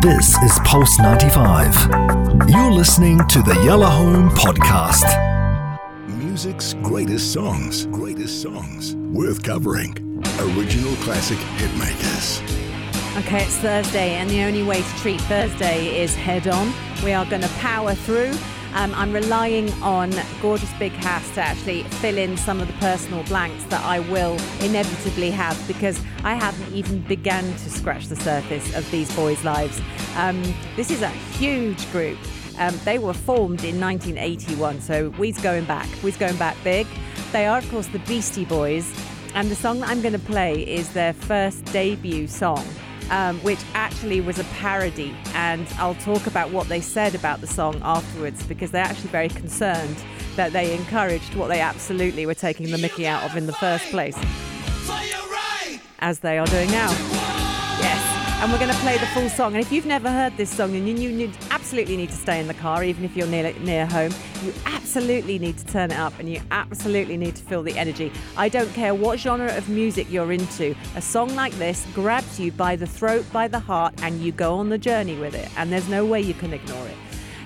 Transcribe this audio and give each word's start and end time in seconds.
This 0.00 0.34
is 0.38 0.58
Pulse 0.64 0.98
95. 0.98 2.48
You're 2.48 2.72
listening 2.72 3.18
to 3.28 3.42
the 3.42 3.52
Yellow 3.66 3.84
Home 3.84 4.30
Podcast. 4.30 5.04
Music's 6.08 6.72
greatest 6.82 7.34
songs, 7.34 7.84
greatest 7.84 8.40
songs, 8.40 8.96
worth 8.96 9.42
covering. 9.42 9.94
Original 10.38 10.94
classic 11.04 11.36
hitmakers. 11.58 12.40
Okay, 13.18 13.42
it's 13.42 13.56
Thursday, 13.58 14.14
and 14.14 14.30
the 14.30 14.42
only 14.42 14.62
way 14.62 14.80
to 14.80 14.98
treat 15.00 15.20
Thursday 15.22 16.00
is 16.00 16.14
head 16.14 16.48
on. 16.48 16.72
We 17.04 17.12
are 17.12 17.26
going 17.26 17.42
to 17.42 17.48
power 17.58 17.94
through. 17.94 18.32
Um, 18.74 18.94
I'm 18.94 19.12
relying 19.12 19.70
on 19.82 20.12
Gorgeous 20.40 20.72
Big 20.78 20.92
Hass 20.92 21.28
to 21.34 21.40
actually 21.40 21.82
fill 21.82 22.16
in 22.16 22.36
some 22.36 22.60
of 22.60 22.68
the 22.68 22.72
personal 22.74 23.24
blanks 23.24 23.64
that 23.64 23.84
I 23.84 23.98
will 24.00 24.38
inevitably 24.60 25.30
have 25.32 25.60
because 25.66 26.00
I 26.22 26.34
haven't 26.34 26.72
even 26.72 27.00
begun 27.02 27.44
to 27.44 27.70
scratch 27.70 28.06
the 28.06 28.16
surface 28.16 28.74
of 28.76 28.88
these 28.92 29.14
boys' 29.16 29.42
lives. 29.44 29.80
Um, 30.16 30.40
this 30.76 30.90
is 30.90 31.02
a 31.02 31.08
huge 31.08 31.90
group. 31.90 32.18
Um, 32.58 32.78
they 32.84 32.98
were 32.98 33.14
formed 33.14 33.64
in 33.64 33.80
1981, 33.80 34.80
so 34.82 35.08
we's 35.18 35.40
going 35.40 35.64
back. 35.64 35.88
We's 36.04 36.16
going 36.16 36.36
back 36.36 36.56
big. 36.62 36.86
They 37.32 37.46
are, 37.46 37.58
of 37.58 37.70
course, 37.70 37.88
the 37.88 37.98
Beastie 38.00 38.44
Boys, 38.44 38.94
and 39.34 39.50
the 39.50 39.56
song 39.56 39.80
that 39.80 39.88
I'm 39.88 40.00
going 40.00 40.12
to 40.12 40.18
play 40.18 40.62
is 40.62 40.92
their 40.92 41.12
first 41.12 41.64
debut 41.66 42.28
song 42.28 42.64
um, 43.10 43.38
which 43.40 43.60
actually 43.74 44.20
was 44.20 44.38
a 44.38 44.44
parody. 44.44 45.14
And 45.34 45.66
I'll 45.78 45.94
talk 45.96 46.26
about 46.26 46.50
what 46.50 46.68
they 46.68 46.80
said 46.80 47.14
about 47.14 47.40
the 47.40 47.46
song 47.46 47.80
afterwards 47.82 48.44
because 48.46 48.70
they're 48.70 48.84
actually 48.84 49.10
very 49.10 49.28
concerned 49.28 50.02
that 50.36 50.52
they 50.52 50.74
encouraged 50.74 51.34
what 51.34 51.48
they 51.48 51.60
absolutely 51.60 52.24
were 52.24 52.34
taking 52.34 52.70
the 52.70 52.78
mickey 52.78 53.06
out 53.06 53.24
of 53.24 53.36
in 53.36 53.46
the 53.46 53.52
first 53.52 53.84
place. 53.90 54.16
As 55.98 56.20
they 56.20 56.38
are 56.38 56.46
doing 56.46 56.70
now. 56.70 56.90
Yes 57.80 58.20
and 58.40 58.50
we're 58.50 58.58
going 58.58 58.70
to 58.70 58.78
play 58.78 58.96
the 58.96 59.06
full 59.08 59.28
song. 59.28 59.54
And 59.54 59.62
if 59.62 59.70
you've 59.70 59.84
never 59.84 60.10
heard 60.10 60.34
this 60.38 60.48
song, 60.48 60.72
you, 60.72 60.82
you 60.82 61.12
need, 61.12 61.36
absolutely 61.70 61.96
need 61.96 62.10
to 62.10 62.16
stay 62.16 62.40
in 62.40 62.48
the 62.48 62.54
car, 62.54 62.82
even 62.82 63.04
if 63.04 63.16
you're 63.16 63.28
near, 63.28 63.52
near 63.60 63.86
home. 63.86 64.12
You 64.42 64.52
absolutely 64.66 65.38
need 65.38 65.56
to 65.56 65.64
turn 65.66 65.92
it 65.92 65.98
up 66.00 66.12
and 66.18 66.28
you 66.28 66.40
absolutely 66.50 67.16
need 67.16 67.36
to 67.36 67.44
feel 67.44 67.62
the 67.62 67.78
energy. 67.78 68.10
I 68.36 68.48
don't 68.48 68.74
care 68.74 68.92
what 68.92 69.20
genre 69.20 69.56
of 69.56 69.68
music 69.68 70.10
you're 70.10 70.32
into, 70.32 70.74
a 70.96 71.00
song 71.00 71.32
like 71.36 71.52
this 71.58 71.86
grabs 71.94 72.40
you 72.40 72.50
by 72.50 72.74
the 72.74 72.88
throat, 72.88 73.24
by 73.32 73.46
the 73.46 73.60
heart, 73.60 73.94
and 74.02 74.20
you 74.20 74.32
go 74.32 74.54
on 74.54 74.68
the 74.68 74.78
journey 74.78 75.16
with 75.16 75.36
it. 75.36 75.48
And 75.56 75.70
there's 75.70 75.88
no 75.88 76.04
way 76.04 76.20
you 76.20 76.34
can 76.34 76.52
ignore 76.52 76.88
it. 76.88 76.96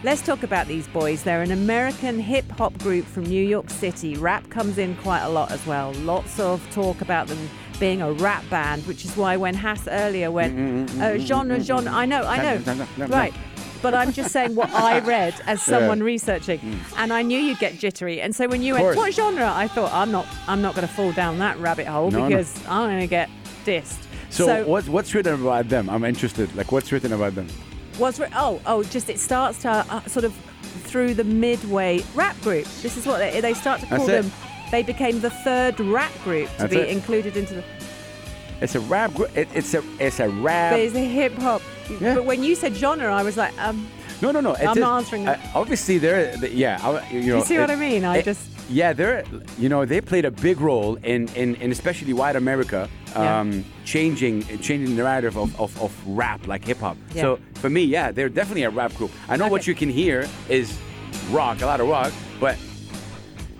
Let's 0.02 0.22
talk 0.22 0.42
about 0.42 0.68
these 0.68 0.88
boys. 0.88 1.22
They're 1.22 1.42
an 1.42 1.52
American 1.52 2.18
hip 2.18 2.50
hop 2.52 2.78
group 2.78 3.04
from 3.04 3.24
New 3.24 3.44
York 3.44 3.68
City. 3.68 4.16
Rap 4.16 4.48
comes 4.48 4.78
in 4.78 4.96
quite 4.96 5.22
a 5.22 5.28
lot 5.28 5.52
as 5.52 5.66
well. 5.66 5.92
Lots 5.96 6.40
of 6.40 6.66
talk 6.70 7.02
about 7.02 7.26
them 7.26 7.50
being 7.78 8.00
a 8.00 8.12
rap 8.12 8.48
band, 8.48 8.86
which 8.86 9.04
is 9.04 9.14
why 9.18 9.36
when 9.36 9.52
Hass 9.54 9.86
earlier 9.86 10.30
went, 10.30 10.56
mm, 10.56 10.86
mm, 10.86 10.88
mm, 10.88 11.02
uh, 11.02 11.18
genre, 11.18 11.60
genre, 11.60 11.92
I 11.92 12.06
know, 12.06 12.22
I 12.22 12.42
know, 12.42 12.86
right. 13.08 13.34
But 13.84 13.94
I'm 13.94 14.12
just 14.12 14.32
saying 14.32 14.54
what 14.54 14.70
I 14.70 14.98
read 15.14 15.34
as 15.46 15.62
someone 15.62 15.98
yeah. 15.98 16.04
researching, 16.04 16.80
and 16.96 17.12
I 17.12 17.22
knew 17.22 17.38
you'd 17.38 17.58
get 17.58 17.78
jittery. 17.78 18.20
And 18.20 18.34
so 18.34 18.48
when 18.48 18.62
you 18.62 18.74
went, 18.74 18.96
"What 18.96 19.12
genre?" 19.12 19.52
I 19.54 19.68
thought, 19.68 19.92
"I'm 19.92 20.10
not, 20.10 20.26
I'm 20.48 20.62
not 20.62 20.74
going 20.74 20.88
to 20.88 20.92
fall 20.92 21.12
down 21.12 21.38
that 21.38 21.58
rabbit 21.58 21.86
hole 21.86 22.10
no, 22.10 22.26
because 22.26 22.56
no. 22.64 22.70
I'm 22.70 22.88
going 22.88 23.00
to 23.00 23.06
get 23.06 23.28
dissed." 23.64 24.02
So, 24.30 24.46
so, 24.46 24.66
what's 24.66 24.88
what's 24.88 25.14
written 25.14 25.34
about 25.34 25.68
them? 25.68 25.90
I'm 25.90 26.04
interested. 26.04 26.54
Like, 26.56 26.72
what's 26.72 26.90
written 26.90 27.12
about 27.12 27.34
them? 27.34 27.46
What's 27.98 28.18
re- 28.18 28.28
oh 28.34 28.60
oh, 28.66 28.82
just 28.82 29.10
it 29.10 29.20
starts 29.20 29.62
to 29.62 29.70
uh, 29.70 30.00
sort 30.06 30.24
of 30.24 30.34
through 30.84 31.14
the 31.14 31.24
midway 31.24 32.02
rap 32.14 32.40
group. 32.40 32.66
This 32.82 32.96
is 32.96 33.06
what 33.06 33.18
they, 33.18 33.40
they 33.40 33.54
start 33.54 33.80
to 33.82 33.86
call 33.86 34.06
them 34.06 34.32
they 34.74 34.82
became 34.82 35.20
the 35.20 35.30
third 35.30 35.78
rap 35.78 36.12
group 36.24 36.50
to 36.52 36.58
That's 36.58 36.74
be 36.74 36.80
it. 36.80 36.88
included 36.88 37.36
into 37.36 37.54
the. 37.54 37.64
It's 38.60 38.74
a 38.74 38.80
rap 38.80 39.14
group. 39.14 39.36
It, 39.36 39.48
it's 39.54 39.72
a 39.74 39.84
it's 40.00 40.18
a 40.18 40.28
rap. 40.28 40.72
But 40.72 40.80
it's 40.80 40.96
a 40.96 41.04
hip 41.04 41.34
hop. 41.34 41.62
Yeah. 41.90 42.14
But 42.14 42.24
when 42.24 42.42
you 42.42 42.54
said 42.54 42.74
genre, 42.74 43.12
I 43.12 43.22
was 43.22 43.36
like, 43.36 43.56
um. 43.60 43.88
No, 44.22 44.30
no, 44.30 44.40
no. 44.40 44.54
I'm 44.56 44.78
not 44.78 44.98
answering. 44.98 45.28
Uh, 45.28 45.38
obviously, 45.54 45.98
they're 45.98 46.36
yeah. 46.46 46.78
I, 46.82 47.10
you 47.10 47.22
know. 47.26 47.38
You 47.38 47.44
see 47.44 47.56
it, 47.56 47.60
what 47.60 47.70
I 47.70 47.76
mean? 47.76 48.04
I 48.04 48.18
it, 48.18 48.24
just. 48.24 48.48
Yeah, 48.70 48.94
they're 48.94 49.24
you 49.58 49.68
know 49.68 49.84
they 49.84 50.00
played 50.00 50.24
a 50.24 50.30
big 50.30 50.60
role 50.60 50.96
in 50.96 51.28
in, 51.34 51.56
in 51.56 51.70
especially 51.70 52.14
white 52.14 52.36
America, 52.36 52.88
um, 53.14 53.52
yeah. 53.52 53.62
changing 53.84 54.42
changing 54.60 54.96
the 54.96 55.02
narrative 55.02 55.36
of, 55.36 55.60
of, 55.60 55.78
of 55.82 55.92
rap 56.06 56.46
like 56.46 56.64
hip 56.64 56.78
hop. 56.78 56.96
Yeah. 57.12 57.22
So 57.22 57.38
for 57.56 57.68
me, 57.68 57.82
yeah, 57.84 58.10
they're 58.10 58.30
definitely 58.30 58.62
a 58.62 58.70
rap 58.70 58.94
group. 58.94 59.10
I 59.28 59.36
know 59.36 59.44
okay. 59.44 59.52
what 59.52 59.66
you 59.66 59.74
can 59.74 59.90
hear 59.90 60.26
is 60.48 60.78
rock, 61.30 61.60
a 61.60 61.66
lot 61.66 61.80
of 61.80 61.88
rock, 61.88 62.12
but 62.40 62.56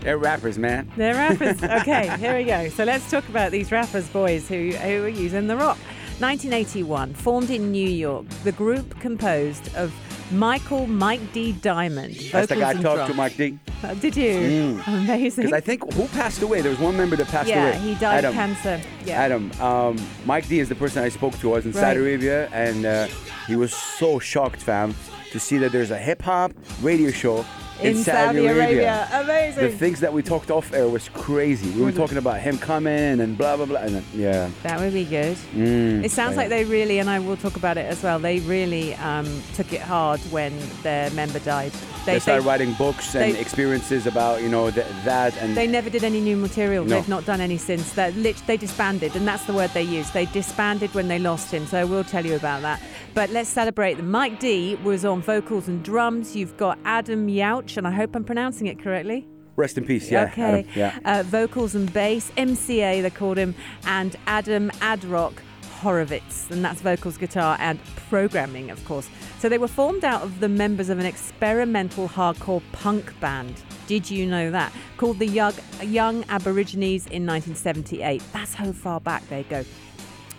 they're 0.05 0.19
rappers, 0.19 0.59
man. 0.59 0.91
They're 0.97 1.15
rappers. 1.15 1.63
Okay, 1.81 2.15
here 2.19 2.37
we 2.37 2.45
go. 2.45 2.69
So 2.69 2.84
let's 2.84 3.11
talk 3.11 3.27
about 3.29 3.51
these 3.51 3.73
rappers, 3.73 4.07
boys, 4.09 4.47
who, 4.47 4.71
who 4.71 5.05
are 5.05 5.09
using 5.09 5.47
the 5.47 5.57
rock. 5.57 5.79
1981, 6.21 7.15
formed 7.15 7.51
in 7.51 7.73
New 7.73 7.89
York, 7.89 8.29
the 8.45 8.53
group 8.53 8.99
composed 9.01 9.75
of 9.75 9.93
Michael 10.31 10.87
Mike 10.87 11.33
D. 11.33 11.53
Diamond. 11.53 12.15
That's 12.33 12.49
the 12.49 12.57
guy 12.57 12.71
I 12.71 12.75
talked 12.75 13.11
to, 13.11 13.15
Mike 13.15 13.37
D. 13.37 13.59
Uh, 13.83 13.95
did 13.95 14.17
you? 14.17 14.33
Mm. 14.33 14.87
Amazing. 15.05 15.45
Because 15.45 15.57
I 15.57 15.61
think 15.61 15.93
who 15.93 16.07
passed 16.09 16.41
away? 16.43 16.61
There 16.61 16.71
was 16.71 16.79
one 16.79 16.97
member 16.97 17.17
that 17.17 17.27
passed 17.29 17.49
yeah, 17.49 17.63
away. 17.63 17.73
Yeah, 17.73 17.79
he 17.79 17.95
died 17.97 18.25
of 18.25 18.33
cancer. 18.33 18.81
Yeah. 19.05 19.21
Adam. 19.21 19.53
Um, 19.61 19.99
Mike 20.25 20.49
D 20.49 20.61
is 20.61 20.69
the 20.69 20.75
person 20.75 21.03
I 21.03 21.09
spoke 21.09 21.39
to. 21.41 21.53
I 21.53 21.57
was 21.57 21.67
in 21.67 21.73
right. 21.73 21.81
Saudi 21.81 22.01
Arabia, 22.01 22.49
and 22.53 22.87
uh, 22.87 23.09
he 23.47 23.57
was 23.57 23.75
so 23.75 24.19
shocked, 24.19 24.63
fam, 24.63 24.95
to 25.33 25.39
see 25.39 25.59
that 25.59 25.73
there's 25.73 25.91
a 25.91 25.99
hip 25.99 26.23
hop 26.23 26.53
radio 26.81 27.11
show 27.11 27.45
in, 27.81 27.87
in 27.89 27.97
Saudi, 27.97 28.39
Saudi 28.39 28.47
Arabia. 28.47 29.09
Arabia. 29.11 29.21
Amazing. 29.23 29.65
The 29.65 29.77
things 29.77 30.01
that 30.01 30.12
we 30.12 30.23
talked 30.23 30.51
off 30.51 30.73
air 30.73 30.89
was 30.89 31.09
crazy. 31.11 31.71
We 31.71 31.83
were 31.83 31.93
talking 31.93 32.19
about 32.19 32.41
him 32.41 32.59
coming 32.59 33.21
and 33.21 33.37
blah 33.37 33.57
blah 33.57 33.67
blah. 33.67 33.81
And 33.81 33.97
then, 33.97 34.05
yeah, 34.15 34.51
that 34.62 34.81
would 34.81 34.93
be 34.93 35.05
good. 35.05 35.37
Mm, 35.55 36.05
it 36.05 36.11
sounds 36.11 36.33
yeah. 36.33 36.43
like 36.43 36.49
they 36.49 36.65
really, 36.65 36.99
and 36.99 37.11
I 37.11 37.19
will 37.19 37.37
talk 37.37 37.57
about 37.57 37.77
it 37.77 37.87
as 37.87 38.03
well. 38.03 38.19
They 38.19 38.41
really 38.41 38.95
um, 38.97 39.43
took 39.55 39.73
it 39.73 39.81
hard 39.81 40.21
when 40.31 40.57
their 40.83 41.11
member 41.11 41.39
died. 41.41 41.73
They, 42.05 42.15
they 42.15 42.19
started 42.19 42.43
they, 42.43 42.49
writing 42.49 42.73
books 42.75 43.15
and 43.15 43.34
they, 43.34 43.41
experiences 43.41 44.07
about 44.07 44.43
you 44.43 44.49
know 44.49 44.71
th- 44.71 44.87
that, 45.05 45.37
and 45.39 45.57
they 45.57 45.67
never 45.67 45.91
did 45.91 46.05
any 46.05 46.21
new 46.21 46.37
material. 46.37 46.84
No. 46.84 46.97
They've 46.97 47.09
not 47.09 47.25
done 47.25 47.41
any 47.41 47.57
since. 47.57 47.93
That 47.95 48.15
they 48.47 48.57
disbanded, 48.57 49.17
and 49.17 49.27
that's 49.27 49.45
the 49.47 49.55
word 49.55 49.71
they 49.71 49.83
used. 49.83 50.13
They 50.13 50.27
disbanded 50.27 50.95
when 50.95 51.09
they 51.09 51.19
lost 51.19 51.51
him. 51.51 51.67
So 51.67 51.81
I 51.81 51.84
will 51.84 52.05
tell 52.05 52.25
you 52.25 52.37
about 52.37 52.63
that. 52.63 52.81
But 53.15 53.31
let's 53.31 53.49
celebrate 53.49 53.95
them. 53.95 54.11
Mike 54.11 54.41
D 54.41 54.75
was 54.83 55.05
on 55.05 55.23
vocals 55.23 55.69
and 55.69 55.83
drums. 55.83 56.34
You've 56.34 56.57
got 56.57 56.79
Adam 56.84 57.29
Yauch, 57.29 57.64
and 57.77 57.87
I 57.87 57.91
hope 57.91 58.15
I'm 58.15 58.25
pronouncing 58.25 58.67
it 58.67 58.79
correctly. 58.79 59.27
Rest 59.57 59.79
in 59.79 59.85
peace, 59.87 60.11
yeah. 60.11 60.25
Okay. 60.25 60.61
Adam, 60.61 60.71
yeah. 60.75 60.99
Uh, 61.05 61.23
vocals 61.23 61.75
and 61.75 61.93
bass, 61.93 62.33
MCA, 62.37 63.03
they 63.03 63.11
called 63.11 63.37
him, 63.37 63.55
and 63.87 64.17
Adam 64.27 64.71
Adrock 64.81 65.35
Horovitz, 65.81 66.51
and 66.51 66.65
that's 66.65 66.81
vocals, 66.81 67.17
guitar, 67.17 67.57
and 67.61 67.79
programming, 68.09 68.71
of 68.71 68.85
course. 68.85 69.09
So 69.39 69.49
they 69.49 69.59
were 69.59 69.69
formed 69.69 70.05
out 70.05 70.23
of 70.23 70.41
the 70.41 70.49
members 70.49 70.89
of 70.89 70.99
an 70.99 71.07
experimental 71.07 72.09
hardcore 72.09 72.63
punk 72.73 73.19
band. 73.21 73.63
Did 73.87 74.11
you 74.11 74.27
know 74.27 74.51
that? 74.51 74.73
Called 74.97 75.19
the 75.19 75.27
Young, 75.27 75.53
Young 75.83 76.25
Aborigines 76.31 77.07
in 77.07 77.27
1978. 77.27 78.23
That's 78.33 78.55
how 78.55 78.73
far 78.73 78.99
back 79.01 79.29
they 79.29 79.43
go. 79.45 79.65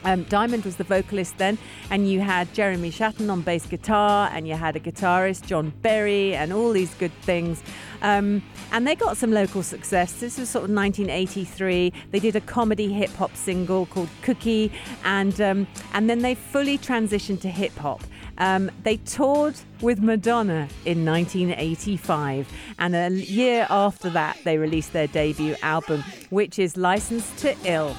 Um, 0.05 0.23
Diamond 0.25 0.65
was 0.65 0.75
the 0.75 0.83
vocalist 0.83 1.37
then, 1.39 1.57
and 1.89 2.09
you 2.09 2.21
had 2.21 2.53
Jeremy 2.53 2.91
Shatan 2.91 3.29
on 3.31 3.41
bass 3.41 3.65
guitar, 3.65 4.29
and 4.31 4.47
you 4.47 4.53
had 4.53 4.75
a 4.75 4.79
guitarist, 4.79 5.47
John 5.47 5.73
Berry, 5.81 6.35
and 6.35 6.53
all 6.53 6.71
these 6.71 6.93
good 6.95 7.13
things. 7.21 7.63
Um, 8.01 8.43
and 8.71 8.87
they 8.87 8.95
got 8.95 9.17
some 9.17 9.31
local 9.31 9.63
success. 9.63 10.13
This 10.13 10.37
was 10.37 10.49
sort 10.49 10.65
of 10.65 10.71
1983. 10.71 11.91
They 12.11 12.19
did 12.19 12.35
a 12.35 12.41
comedy 12.41 12.93
hip 12.93 13.09
hop 13.11 13.35
single 13.35 13.87
called 13.87 14.09
Cookie, 14.21 14.71
and 15.03 15.39
um, 15.41 15.67
and 15.93 16.09
then 16.09 16.19
they 16.19 16.35
fully 16.35 16.77
transitioned 16.77 17.41
to 17.41 17.49
hip 17.49 17.75
hop. 17.77 18.03
Um, 18.37 18.69
they 18.83 18.97
toured 18.97 19.55
with 19.81 20.01
Madonna 20.01 20.67
in 20.85 21.05
1985, 21.05 22.47
and 22.77 22.95
a 22.95 23.09
year 23.09 23.65
after 23.69 24.09
that, 24.11 24.37
they 24.43 24.57
released 24.57 24.93
their 24.93 25.07
debut 25.07 25.55
album, 25.63 26.03
which 26.29 26.59
is 26.59 26.77
Licensed 26.77 27.37
to 27.39 27.55
Ill. 27.65 27.95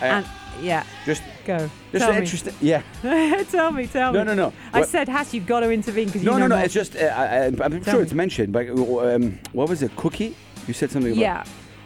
Uh, 0.00 0.04
and 0.04 0.26
yeah. 0.60 0.84
Just 1.04 1.22
go. 1.44 1.70
Just 1.92 2.04
tell 2.04 2.14
interesting. 2.14 2.54
Yeah. 2.60 2.82
tell 3.50 3.70
me, 3.72 3.86
tell 3.86 4.12
me. 4.12 4.18
No, 4.18 4.24
no, 4.24 4.34
no. 4.34 4.52
I 4.72 4.80
what? 4.80 4.88
said, 4.88 5.08
Hass, 5.08 5.32
you've 5.34 5.46
got 5.46 5.60
to 5.60 5.70
intervene 5.70 6.06
because 6.06 6.22
no, 6.22 6.32
you 6.32 6.38
know 6.38 6.46
No, 6.46 6.56
no, 6.56 6.58
no. 6.58 6.64
It's 6.64 6.74
just 6.74 6.96
uh, 6.96 7.00
I, 7.00 7.46
am 7.46 7.82
sure 7.84 7.94
me. 7.94 8.00
it's 8.00 8.12
mentioned, 8.12 8.52
but 8.52 8.68
um, 8.68 9.38
what 9.52 9.68
was 9.68 9.82
it? 9.82 9.94
Cookie? 9.96 10.36
You 10.66 10.74
said 10.74 10.90
something. 10.90 11.12
About 11.12 11.20
yeah. 11.20 11.44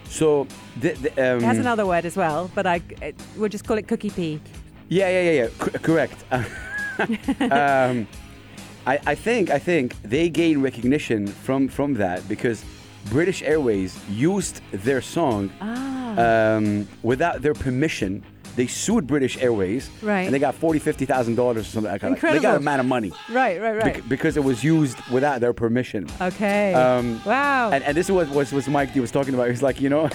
So 0.08 0.46
the, 0.80 0.92
the, 0.92 1.10
um, 1.12 1.38
it 1.38 1.42
has 1.42 1.58
another 1.58 1.86
word 1.86 2.04
as 2.04 2.16
well, 2.16 2.50
but 2.54 2.66
I 2.66 2.80
it, 3.02 3.16
we'll 3.36 3.48
just 3.48 3.66
call 3.66 3.78
it 3.78 3.88
cookie 3.88 4.10
pea. 4.10 4.40
Yeah, 4.88 5.08
yeah, 5.10 5.30
yeah, 5.30 5.42
yeah. 5.42 5.64
C- 5.64 5.78
correct. 5.78 6.24
um, 7.52 8.06
I, 8.86 9.00
I 9.04 9.14
think 9.14 9.50
I 9.50 9.58
think 9.58 10.00
they 10.02 10.28
gain 10.28 10.60
recognition 10.60 11.26
from 11.26 11.68
from 11.68 11.94
that 11.94 12.26
because 12.28 12.64
British 13.10 13.42
Airways 13.42 13.98
used 14.08 14.60
their 14.70 15.00
song 15.00 15.50
ah. 15.60 16.56
um, 16.56 16.88
without 17.02 17.42
their 17.42 17.54
permission 17.54 18.22
they 18.56 18.66
sued 18.66 19.06
British 19.06 19.36
Airways, 19.38 19.88
right? 20.02 20.22
And 20.22 20.34
they 20.34 20.38
got 20.38 20.54
forty, 20.54 20.78
fifty 20.78 21.04
thousand 21.04 21.34
dollars 21.36 21.62
or 21.68 21.70
something. 21.70 21.92
Like 21.92 22.02
Incredible. 22.02 22.40
They 22.40 22.42
got 22.42 22.54
a 22.54 22.58
amount 22.58 22.80
of 22.80 22.86
money, 22.86 23.12
right, 23.30 23.60
right, 23.60 23.76
right, 23.76 23.94
bec- 23.94 24.08
because 24.08 24.36
it 24.36 24.44
was 24.44 24.64
used 24.64 24.98
without 25.12 25.40
their 25.40 25.52
permission. 25.52 26.08
Okay. 26.20 26.74
Um, 26.74 27.20
wow. 27.24 27.70
And, 27.70 27.84
and 27.84 27.96
this 27.96 28.10
was 28.10 28.28
was 28.30 28.52
was 28.52 28.66
Mike 28.68 28.92
D 28.94 29.00
was 29.00 29.10
talking 29.10 29.34
about. 29.34 29.48
He's 29.50 29.62
like, 29.62 29.80
you 29.80 29.88
know. 29.90 30.08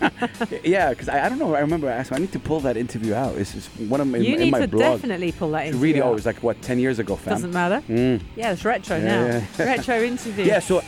yeah, 0.62 0.90
because 0.90 1.08
I, 1.08 1.26
I 1.26 1.28
don't 1.28 1.38
know. 1.40 1.54
I 1.56 1.60
remember. 1.60 1.90
I, 1.90 2.02
so 2.04 2.14
I 2.14 2.18
need 2.18 2.30
to 2.32 2.38
pull 2.38 2.60
that 2.60 2.76
interview 2.76 3.14
out. 3.14 3.34
It's 3.36 3.52
just 3.52 3.68
one 3.80 4.00
of 4.00 4.06
my 4.06 4.18
you 4.18 4.34
in 4.34 4.40
need 4.40 4.50
my 4.52 4.60
to 4.60 4.68
blog. 4.68 4.82
definitely 5.00 5.32
pull 5.32 5.50
that 5.50 5.66
It's 5.66 5.74
in. 5.74 5.82
really 5.82 6.00
old. 6.00 6.18
It's 6.18 6.26
like 6.26 6.40
what 6.42 6.60
ten 6.62 6.78
years 6.78 7.00
ago, 7.00 7.16
fam. 7.16 7.34
Doesn't 7.34 7.52
matter. 7.52 7.82
Mm. 7.88 8.20
Yeah, 8.36 8.52
it's 8.52 8.64
retro 8.64 8.96
Yeah, 8.96 9.40
now. 9.58 9.64
retro 9.64 10.00
interview. 10.02 10.44
Yeah. 10.44 10.60
So, 10.60 10.78
uh, 10.78 10.82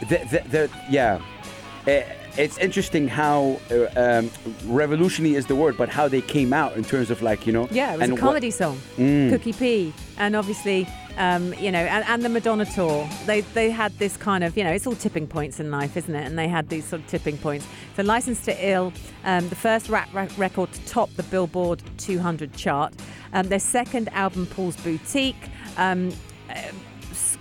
the, 0.00 0.06
the, 0.30 0.42
the, 0.50 0.70
yeah, 0.90 1.22
uh, 1.86 2.02
it's 2.38 2.58
interesting 2.58 3.08
how 3.08 3.60
uh, 3.70 3.86
um, 4.20 4.30
revolutionary 4.66 5.34
is 5.36 5.46
the 5.46 5.54
word, 5.56 5.76
but 5.76 5.88
how 5.88 6.08
they 6.08 6.20
came 6.22 6.52
out 6.52 6.76
in 6.76 6.84
terms 6.84 7.10
of 7.10 7.22
like 7.22 7.46
you 7.46 7.52
know. 7.52 7.68
Yeah, 7.70 7.92
it 7.92 7.98
was 7.98 8.02
and 8.02 8.12
a 8.12 8.14
what- 8.14 8.20
comedy 8.20 8.50
song, 8.50 8.78
Mm. 8.96 9.30
Cookie 9.30 9.52
P, 9.52 9.92
and 10.18 10.34
obviously, 10.36 10.86
um, 11.18 11.52
you 11.54 11.70
know, 11.70 11.80
and, 11.80 12.04
and 12.08 12.22
the 12.24 12.28
Madonna 12.28 12.64
tour. 12.64 13.08
They 13.26 13.42
they 13.42 13.70
had 13.70 13.92
this 13.98 14.16
kind 14.16 14.44
of, 14.44 14.56
you 14.56 14.64
know, 14.64 14.70
it's 14.70 14.86
all 14.86 14.94
tipping 14.94 15.26
points 15.26 15.60
in 15.60 15.70
life, 15.70 15.96
isn't 15.96 16.14
it? 16.14 16.26
And 16.26 16.38
they 16.38 16.48
had 16.48 16.68
these 16.68 16.84
sort 16.86 17.02
of 17.02 17.08
tipping 17.08 17.36
points. 17.38 17.66
So, 17.96 18.02
License 18.02 18.40
to 18.46 18.66
Ill, 18.70 18.92
um, 19.24 19.48
the 19.48 19.56
first 19.56 19.88
rap 19.88 20.08
record 20.38 20.72
to 20.72 20.84
top 20.86 21.10
the 21.16 21.22
Billboard 21.24 21.82
200 21.98 22.54
chart. 22.54 22.94
Um, 23.34 23.48
their 23.48 23.58
second 23.60 24.08
album, 24.12 24.46
Paul's 24.46 24.76
Boutique. 24.76 25.36
Um, 25.76 26.12
uh, 26.50 26.54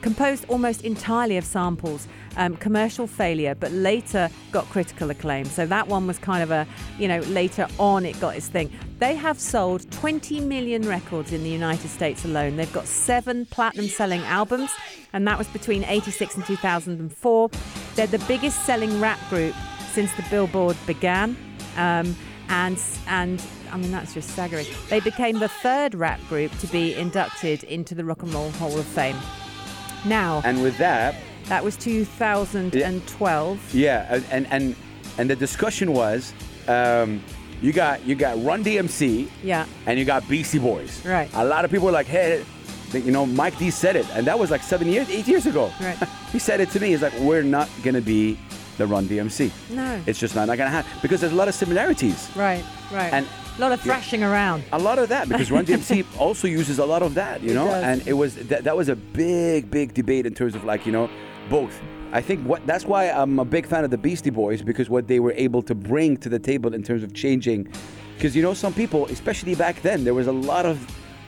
composed 0.02 0.46
almost 0.50 0.82
entirely 0.84 1.38
of 1.38 1.46
samples. 1.46 2.08
Um, 2.38 2.56
commercial 2.58 3.08
failure, 3.08 3.56
but 3.56 3.72
later 3.72 4.30
got 4.52 4.66
critical 4.70 5.10
acclaim. 5.10 5.46
So 5.46 5.66
that 5.66 5.88
one 5.88 6.08
was 6.08 6.18
kind 6.18 6.42
of 6.42 6.52
a, 6.52 6.66
you 6.98 7.08
know, 7.08 7.20
later 7.22 7.68
on 7.78 8.06
it 8.06 8.20
got 8.20 8.36
its 8.36 8.48
thing. 8.48 8.72
They 9.00 9.16
have 9.16 9.40
sold 9.40 9.90
20 9.92 10.40
million 10.42 10.88
records 10.88 11.34
in 11.34 11.44
the 11.44 11.50
United 11.50 11.90
States 11.90 12.24
alone. 12.24 12.56
They've 12.56 12.72
got 12.72 12.88
seven 12.88 13.46
platinum 13.48 13.88
selling 13.88 14.22
albums, 14.22 14.72
and 15.12 15.28
that 15.28 15.38
was 15.38 15.48
between 15.48 15.84
86 15.84 16.36
and 16.36 16.46
2004. 16.46 17.50
They're 17.96 18.08
the 18.08 18.20
biggest 18.20 18.66
selling 18.66 19.02
rap 19.02 19.20
group 19.30 19.56
since 19.92 20.14
the 20.16 20.24
Billboard 20.30 20.78
began. 20.88 21.36
Um, 21.76 22.16
and 22.52 22.80
and 23.08 23.44
I 23.72 23.78
mean 23.78 23.92
that's 23.92 24.14
just 24.14 24.30
staggering. 24.32 24.68
They 24.90 25.00
became 25.00 25.40
the 25.40 25.48
third 25.48 25.96
rap 25.96 26.20
group 26.28 26.56
to 26.60 26.68
be 26.68 26.94
inducted 26.94 27.64
into 27.64 27.96
the 27.96 28.06
Rock 28.06 28.24
and 28.24 28.34
Roll 28.34 28.52
Hall 28.52 28.78
of 28.78 28.86
Fame. 28.86 29.16
Now 30.06 30.42
And 30.46 30.62
with 30.64 30.78
that, 30.78 31.16
that 31.48 31.64
was 31.64 31.76
2012. 31.78 33.74
yeah, 33.76 34.06
and 34.10 34.26
and 34.32 34.48
and, 34.52 34.76
and 35.18 35.30
the 35.30 35.36
discussion 35.36 35.94
was, 35.94 36.34
um, 36.68 37.22
you 37.62 37.72
got 37.74 38.06
you 38.06 38.16
got 38.16 38.42
Run 38.44 38.64
DMC, 38.64 39.28
Yeah. 39.44 39.66
and 39.86 40.00
you 40.00 40.06
got 40.06 40.28
Beastie 40.28 40.60
Boys. 40.60 41.04
Right. 41.06 41.30
A 41.34 41.44
lot 41.46 41.66
of 41.66 41.72
people 41.72 41.86
were 41.88 41.92
like, 41.92 42.08
hey, 42.08 42.44
you 42.94 43.12
know, 43.12 43.26
Mike 43.26 43.58
D 43.58 43.70
said 43.72 43.96
it, 43.96 44.06
and 44.14 44.26
that 44.28 44.38
was 44.38 44.50
like 44.52 44.64
seven 44.64 44.88
years, 44.88 45.10
eight 45.10 45.28
years 45.28 45.46
ago. 45.46 45.72
Right. 45.82 45.98
he 46.32 46.40
said 46.40 46.60
it 46.62 46.70
to 46.72 46.80
me. 46.80 46.88
He's 46.90 47.02
like, 47.02 47.14
we're 47.20 47.44
not 47.44 47.70
gonna 47.84 48.02
be 48.02 48.38
the 48.82 48.88
Run 48.88 49.08
DMC. 49.08 49.52
No. 49.70 50.02
It's 50.08 50.20
just 50.20 50.36
not, 50.36 50.48
not 50.48 50.58
gonna 50.58 50.72
happen 50.72 50.92
because 51.02 51.22
there's 51.22 51.34
a 51.34 51.36
lot 51.36 51.48
of 51.48 51.54
similarities. 51.54 52.30
Right. 52.36 52.64
Right. 52.92 53.14
And- 53.14 53.28
a 53.58 53.62
lot 53.62 53.74
of 53.74 53.82
thrashing 53.82 54.24
around. 54.24 54.64
A 54.72 54.80
lot 54.80 54.98
of 54.98 55.10
that 55.10 55.28
because 55.30 55.52
Run 55.52 55.66
DMC 55.66 56.06
also 56.18 56.48
uses 56.48 56.80
a 56.80 56.86
lot 56.86 57.04
of 57.04 57.14
that, 57.16 57.44
you 57.44 57.54
know, 57.54 57.66
does. 57.66 57.84
and 57.84 58.08
it 58.08 58.14
was 58.14 58.36
that, 58.48 58.64
that 58.64 58.76
was 58.76 58.88
a 58.90 58.96
big, 58.96 59.70
big 59.70 59.94
debate 59.94 60.26
in 60.26 60.34
terms 60.34 60.56
of 60.56 60.64
like 60.64 60.86
you 60.86 60.92
know, 60.92 61.10
both. 61.50 61.80
I 62.14 62.22
think 62.22 62.44
what 62.48 62.66
that's 62.66 62.86
why 62.86 63.10
I'm 63.12 63.38
a 63.40 63.46
big 63.46 63.68
fan 63.68 63.84
of 63.84 63.92
the 63.92 63.98
Beastie 63.98 64.32
Boys 64.32 64.62
because 64.62 64.90
what 64.90 65.08
they 65.08 65.20
were 65.20 65.34
able 65.34 65.62
to 65.64 65.76
bring 65.76 66.18
to 66.18 66.30
the 66.30 66.40
table 66.40 66.74
in 66.74 66.82
terms 66.82 67.04
of 67.04 67.14
changing, 67.14 67.68
because 68.16 68.36
you 68.36 68.42
know 68.42 68.54
some 68.54 68.74
people, 68.74 69.06
especially 69.08 69.54
back 69.54 69.82
then, 69.82 70.06
there 70.06 70.14
was 70.16 70.28
a 70.28 70.32
lot 70.32 70.66
of. 70.66 70.78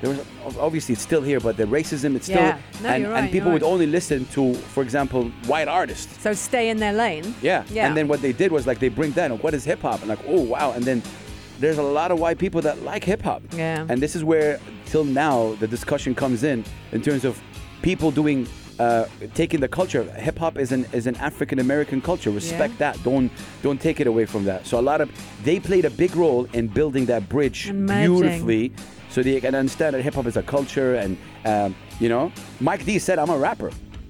There 0.04 0.12
was 0.12 0.58
obviously 0.58 0.94
it's 0.94 1.02
still 1.02 1.22
here, 1.22 1.40
but 1.40 1.56
the 1.56 1.64
racism 1.64 2.18
it's 2.18 2.26
still 2.26 2.42
Yeah. 2.42 2.58
No, 2.82 2.90
and, 2.90 3.04
you're 3.04 3.16
and 3.16 3.32
people 3.32 3.54
would 3.54 3.62
right. 3.62 3.72
only 3.72 3.88
listen 3.88 4.26
to, 4.34 4.54
for 4.54 4.84
example, 4.84 5.32
white 5.46 5.70
artists. 5.70 6.22
So 6.22 6.34
stay 6.34 6.70
in 6.70 6.78
their 6.78 6.92
lane. 6.92 7.34
Yeah. 7.42 7.64
Yeah. 7.72 7.88
And 7.88 7.96
then 7.96 8.10
what 8.10 8.22
they 8.22 8.34
did 8.34 8.52
was 8.52 8.68
like 8.68 8.80
they 8.80 8.90
bring 8.90 9.12
that 9.14 9.32
and 9.32 9.42
what 9.42 9.54
is 9.54 9.64
hip 9.64 9.82
hop? 9.82 10.02
And 10.02 10.10
like, 10.10 10.20
oh 10.28 10.42
wow. 10.42 10.74
And 10.74 10.84
then 10.84 11.02
there's 11.62 11.78
a 11.78 11.84
lot 12.00 12.12
of 12.12 12.20
white 12.20 12.38
people 12.38 12.60
that 12.64 12.82
like 12.84 13.06
hip 13.06 13.22
hop. 13.22 13.44
Yeah. 13.56 13.86
And 13.88 14.02
this 14.02 14.14
is 14.14 14.26
where 14.26 14.60
till 14.88 15.06
now 15.06 15.56
the 15.62 15.68
discussion 15.70 16.14
comes 16.14 16.44
in 16.44 16.66
in 16.92 17.02
terms 17.02 17.24
of 17.24 17.42
people 17.82 18.12
doing 18.12 18.46
uh, 18.80 19.06
taking 19.36 19.62
the 19.62 19.70
culture. 19.70 20.04
Hip 20.04 20.38
hop 20.38 20.58
is 20.58 20.74
an 20.74 20.86
is 20.92 21.08
an 21.08 21.16
African 21.16 21.60
American 21.60 22.02
culture. 22.02 22.30
Respect 22.30 22.74
Yeah. 22.74 22.92
that. 22.92 23.04
Don't 23.06 23.32
don't 23.62 23.80
take 23.80 24.02
it 24.02 24.08
away 24.08 24.26
from 24.26 24.44
that. 24.44 24.68
So 24.68 24.82
a 24.82 24.86
lot 24.92 25.00
of 25.00 25.10
they 25.46 25.62
played 25.62 25.86
a 25.86 25.92
big 25.92 26.14
role 26.18 26.46
in 26.52 26.68
building 26.68 27.06
that 27.06 27.30
bridge 27.30 27.72
beautifully. 27.72 28.74
So 29.14 29.22
they 29.22 29.40
can 29.40 29.54
understand 29.54 29.94
that 29.94 30.02
hip 30.02 30.16
hop 30.16 30.26
is 30.26 30.38
a 30.38 30.42
culture, 30.42 30.96
and 30.96 31.18
um, 31.46 31.76
you 32.00 32.10
know, 32.10 32.32
Mike 32.60 32.84
D 32.84 32.98
said, 32.98 33.20
"I'm 33.20 33.30
a 33.30 33.38
rapper." 33.38 33.70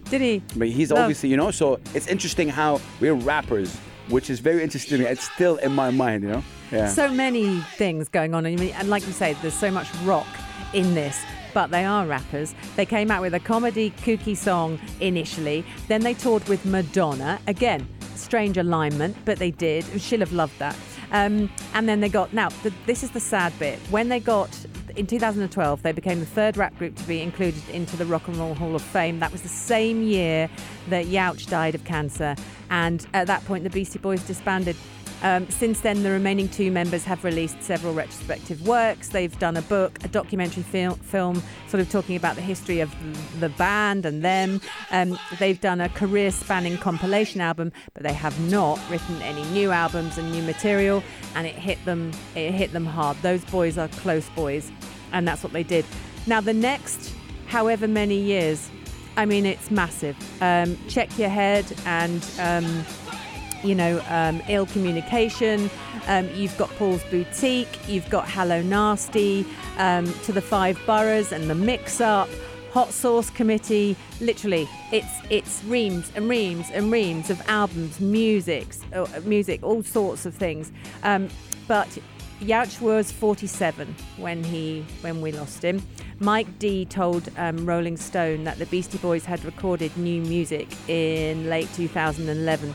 Did 0.10 0.22
he? 0.22 0.42
But 0.56 0.70
he's 0.70 0.92
Love. 0.92 1.02
obviously, 1.02 1.28
you 1.28 1.36
know, 1.36 1.52
so 1.52 1.78
it's 1.94 2.08
interesting 2.08 2.48
how 2.48 2.80
we're 3.02 3.14
rappers, 3.14 3.76
which 4.08 4.30
is 4.30 4.40
very 4.40 4.64
interesting. 4.64 5.02
It's 5.02 5.30
still 5.30 5.58
in 5.58 5.74
my 5.74 5.92
mind, 5.92 6.24
you 6.24 6.30
know. 6.30 6.44
Yeah. 6.72 6.88
So 6.88 7.12
many 7.12 7.60
things 7.76 8.08
going 8.08 8.34
on. 8.34 8.46
I 8.46 8.56
mean, 8.56 8.74
and 8.76 8.90
like 8.90 9.06
you 9.06 9.12
say, 9.12 9.34
there's 9.42 9.54
so 9.54 9.70
much 9.72 9.94
rock 10.06 10.28
in 10.74 10.96
this. 10.96 11.22
But 11.54 11.70
they 11.70 11.84
are 11.84 12.08
rappers. 12.08 12.56
They 12.78 12.86
came 12.86 13.12
out 13.12 13.22
with 13.22 13.34
a 13.34 13.40
comedy 13.40 13.92
kooky 13.92 14.36
song 14.38 14.80
initially. 15.02 15.66
Then 15.90 16.02
they 16.02 16.14
toured 16.14 16.48
with 16.48 16.66
Madonna. 16.66 17.40
Again, 17.46 17.86
strange 18.16 18.58
alignment, 18.58 19.18
but 19.26 19.38
they 19.38 19.52
did. 19.52 19.84
She'll 20.02 20.22
have 20.22 20.34
loved 20.34 20.58
that. 20.60 20.76
Um, 21.12 21.52
and 21.76 21.88
then 21.88 22.00
they 22.00 22.10
got, 22.10 22.34
now, 22.34 22.50
the, 22.64 22.74
this 22.88 23.04
is 23.04 23.12
the 23.12 23.20
sad 23.20 23.54
bit. 23.60 23.78
When 23.92 24.10
they 24.10 24.20
got, 24.20 24.50
in 24.96 25.08
2012, 25.08 25.82
they 25.82 25.92
became 25.92 26.20
the 26.20 26.26
third 26.26 26.58
rap 26.58 26.78
group 26.78 26.96
to 26.96 27.04
be 27.04 27.22
included 27.22 27.68
into 27.70 27.98
the 27.98 28.06
Rock 28.06 28.28
and 28.28 28.38
Roll 28.38 28.54
Hall 28.54 28.76
of 28.76 28.82
Fame. 28.82 29.20
That 29.20 29.32
was 29.32 29.42
the 29.42 29.50
same 29.50 30.04
year 30.04 30.50
that 30.90 31.08
Yauch 31.08 31.48
died 31.48 31.76
of 31.76 31.84
cancer. 31.84 32.36
And 32.70 33.06
at 33.14 33.28
that 33.28 33.44
point, 33.46 33.64
the 33.64 33.70
Beastie 33.70 34.00
Boys 34.00 34.24
disbanded. 34.24 34.76
Um, 35.24 35.50
since 35.50 35.80
then, 35.80 36.04
the 36.04 36.12
remaining 36.12 36.50
two 36.50 36.70
members 36.70 37.06
have 37.06 37.24
released 37.24 37.64
several 37.64 37.94
retrospective 37.94 38.68
works. 38.68 39.08
They've 39.08 39.38
done 39.40 39.56
a 39.56 39.62
book, 39.62 39.98
a 40.04 40.10
documentary 40.10 40.64
fil- 40.64 40.96
film, 40.96 41.42
sort 41.70 41.80
of 41.80 41.90
talking 41.90 42.18
about 42.18 42.36
the 42.36 42.42
history 42.42 42.82
of 42.82 42.94
the 43.40 43.48
band 43.50 44.06
and 44.06 44.22
them. 44.22 44.60
Um, 44.92 45.18
they've 45.40 45.60
done 45.60 45.80
a 45.80 45.88
career 45.88 46.30
spanning 46.30 46.78
compilation 46.78 47.40
album, 47.40 47.72
but 47.94 48.04
they 48.04 48.12
have 48.12 48.38
not 48.52 48.80
written 48.90 49.22
any 49.22 49.44
new 49.52 49.72
albums 49.72 50.18
and 50.18 50.30
new 50.30 50.44
material, 50.44 51.02
and 51.36 51.48
it 51.48 51.56
hit 51.56 51.84
them. 51.86 52.12
It 52.36 52.52
hit 52.52 52.74
them 52.74 52.86
hard. 52.86 53.16
Those 53.22 53.46
boys 53.46 53.78
are 53.78 53.88
close 53.88 54.28
boys, 54.32 54.72
and 55.14 55.26
that's 55.26 55.42
what 55.42 55.54
they 55.54 55.64
did. 55.64 55.86
Now, 56.28 56.42
the 56.42 56.54
next, 56.54 57.14
however 57.48 57.88
many 57.88 58.18
years, 58.18 58.70
I 59.16 59.26
mean, 59.26 59.46
it's 59.46 59.72
massive. 59.72 60.18
Um, 60.42 60.78
check 60.90 61.18
your 61.18 61.30
head 61.30 61.66
and. 61.86 62.22
You 63.64 63.76
know, 63.76 64.04
um, 64.10 64.42
ill 64.50 64.66
communication. 64.66 65.70
Um, 66.08 66.30
you've 66.34 66.58
got 66.58 66.70
Paul's 66.72 67.04
Boutique. 67.06 67.88
You've 67.88 68.10
got 68.10 68.30
Hello 68.30 68.62
Nasty, 68.62 69.46
um, 69.78 70.12
to 70.24 70.34
the 70.34 70.42
Five 70.42 70.80
Boroughs 70.86 71.32
and 71.32 71.50
the 71.50 71.56
Mix 71.56 72.02
Up, 72.02 72.30
Hot 72.72 72.92
Sauce 72.92 73.30
Committee. 73.30 73.96
Literally, 74.20 74.68
it's 74.92 75.14
it's 75.30 75.64
reams 75.64 76.12
and 76.16 76.28
reams 76.28 76.70
and 76.74 76.92
reams 76.92 77.30
of 77.30 77.42
albums, 77.48 78.00
musics, 78.00 78.82
uh, 78.94 79.08
music, 79.24 79.64
all 79.64 79.84
sorts 79.84 80.26
of 80.26 80.36
things. 80.36 80.72
Um, 81.04 81.30
but 81.68 81.98
Yauch 82.42 82.82
was 82.82 83.12
47 83.12 83.96
when 84.18 84.44
he 84.44 84.86
when 85.02 85.22
we 85.22 85.32
lost 85.32 85.64
him. 85.64 85.82
Mike 86.20 86.60
D 86.60 86.86
told 86.86 87.30
um, 87.38 87.66
Rolling 87.66 87.98
Stone 87.98 88.44
that 88.44 88.58
the 88.60 88.66
Beastie 88.68 88.98
Boys 88.98 89.26
had 89.26 89.44
recorded 89.46 89.96
new 89.98 90.22
music 90.22 90.68
in 90.88 91.50
late 91.50 91.70
2011 91.74 92.74